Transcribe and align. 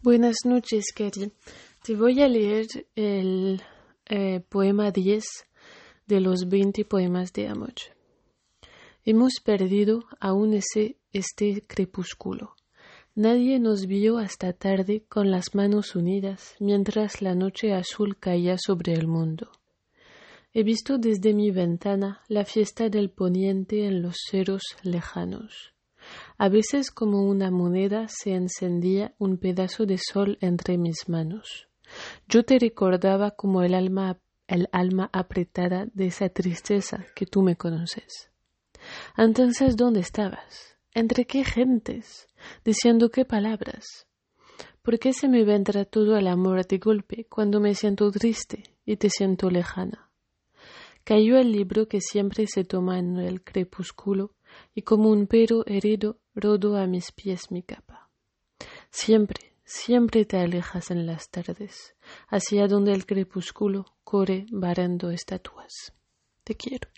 Buenas 0.00 0.36
noches, 0.44 0.92
Kerry. 0.94 1.32
Te 1.82 1.96
voy 1.96 2.22
a 2.22 2.28
leer 2.28 2.66
el 2.94 3.60
eh, 4.06 4.38
poema 4.48 4.92
10 4.92 5.24
de 6.06 6.20
los 6.20 6.48
20 6.48 6.84
poemas 6.84 7.32
de 7.32 7.48
amor. 7.48 7.74
Hemos 9.04 9.40
perdido 9.44 10.04
aún 10.20 10.54
ese, 10.54 10.98
este 11.12 11.64
crepúsculo. 11.66 12.54
Nadie 13.16 13.58
nos 13.58 13.86
vio 13.86 14.18
hasta 14.18 14.52
tarde 14.52 15.02
con 15.08 15.32
las 15.32 15.56
manos 15.56 15.96
unidas 15.96 16.54
mientras 16.60 17.20
la 17.20 17.34
noche 17.34 17.74
azul 17.74 18.16
caía 18.20 18.56
sobre 18.56 18.92
el 18.92 19.08
mundo. 19.08 19.50
He 20.54 20.62
visto 20.62 20.98
desde 20.98 21.34
mi 21.34 21.50
ventana 21.50 22.22
la 22.28 22.44
fiesta 22.44 22.88
del 22.88 23.10
poniente 23.10 23.84
en 23.86 24.02
los 24.02 24.14
ceros 24.30 24.62
lejanos. 24.84 25.74
A 26.36 26.48
veces 26.48 26.90
como 26.90 27.24
una 27.24 27.50
moneda 27.50 28.06
se 28.08 28.34
encendía 28.34 29.14
un 29.18 29.38
pedazo 29.38 29.86
de 29.86 29.98
sol 29.98 30.38
entre 30.40 30.78
mis 30.78 31.08
manos. 31.08 31.68
Yo 32.28 32.44
te 32.44 32.58
recordaba 32.58 33.32
como 33.32 33.62
el 33.62 33.74
alma, 33.74 34.20
el 34.46 34.68
alma 34.72 35.10
apretada 35.12 35.86
de 35.94 36.06
esa 36.06 36.28
tristeza 36.28 37.06
que 37.14 37.26
tú 37.26 37.42
me 37.42 37.56
conoces. 37.56 38.30
Entonces, 39.16 39.76
¿dónde 39.76 40.00
estabas? 40.00 40.76
¿Entre 40.94 41.26
qué 41.26 41.44
gentes? 41.44 42.28
¿Diciendo 42.64 43.10
qué 43.10 43.24
palabras? 43.24 44.06
¿Por 44.82 44.98
qué 44.98 45.12
se 45.12 45.28
me 45.28 45.44
vendrá 45.44 45.84
todo 45.84 46.16
el 46.16 46.26
amor 46.26 46.66
de 46.66 46.78
golpe 46.78 47.26
cuando 47.28 47.60
me 47.60 47.74
siento 47.74 48.10
triste 48.10 48.62
y 48.86 48.96
te 48.96 49.10
siento 49.10 49.50
lejana? 49.50 50.10
Cayó 51.04 51.38
el 51.38 51.52
libro 51.52 51.88
que 51.88 52.00
siempre 52.00 52.46
se 52.46 52.64
toma 52.64 52.98
en 52.98 53.16
el 53.16 53.42
crepúsculo 53.42 54.34
y 54.74 54.82
como 54.82 55.10
un 55.10 55.26
perro 55.26 55.64
herido 55.66 56.18
rodo 56.34 56.76
a 56.76 56.86
mis 56.86 57.12
pies 57.12 57.50
mi 57.50 57.62
capa. 57.62 58.10
Siempre, 58.90 59.54
siempre 59.64 60.24
te 60.24 60.38
alejas 60.38 60.90
en 60.90 61.06
las 61.06 61.30
tardes, 61.30 61.94
hacia 62.28 62.68
donde 62.68 62.92
el 62.92 63.06
crepúsculo 63.06 63.86
corre 64.04 64.46
barrendo 64.50 65.10
estatuas. 65.10 65.92
Te 66.44 66.54
quiero. 66.54 66.88